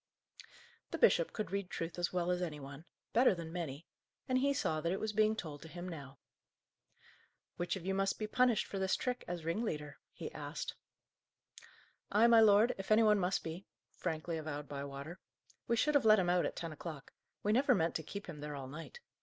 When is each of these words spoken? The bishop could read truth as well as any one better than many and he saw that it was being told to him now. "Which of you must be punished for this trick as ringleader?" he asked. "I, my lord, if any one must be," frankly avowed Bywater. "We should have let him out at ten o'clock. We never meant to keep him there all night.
The 0.89 0.97
bishop 0.97 1.31
could 1.31 1.51
read 1.51 1.69
truth 1.69 1.99
as 1.99 2.11
well 2.11 2.31
as 2.31 2.41
any 2.41 2.59
one 2.59 2.85
better 3.13 3.35
than 3.35 3.53
many 3.53 3.85
and 4.27 4.39
he 4.39 4.51
saw 4.51 4.81
that 4.81 4.91
it 4.91 4.99
was 4.99 5.13
being 5.13 5.35
told 5.35 5.61
to 5.61 5.67
him 5.67 5.87
now. 5.87 6.17
"Which 7.57 7.75
of 7.75 7.85
you 7.85 7.93
must 7.93 8.17
be 8.17 8.25
punished 8.25 8.65
for 8.65 8.79
this 8.79 8.95
trick 8.95 9.23
as 9.27 9.45
ringleader?" 9.45 9.99
he 10.11 10.31
asked. 10.31 10.73
"I, 12.11 12.25
my 12.25 12.39
lord, 12.39 12.73
if 12.79 12.89
any 12.89 13.03
one 13.03 13.19
must 13.19 13.43
be," 13.43 13.67
frankly 13.91 14.37
avowed 14.39 14.67
Bywater. 14.67 15.19
"We 15.67 15.75
should 15.75 15.93
have 15.93 16.03
let 16.05 16.17
him 16.17 16.31
out 16.31 16.47
at 16.47 16.55
ten 16.55 16.71
o'clock. 16.71 17.13
We 17.43 17.51
never 17.53 17.75
meant 17.75 17.93
to 17.93 18.01
keep 18.01 18.25
him 18.25 18.39
there 18.39 18.55
all 18.55 18.67
night. 18.67 19.01